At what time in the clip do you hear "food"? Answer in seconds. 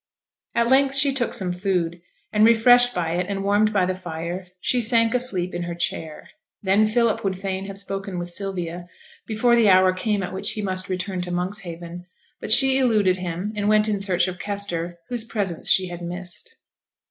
1.53-2.01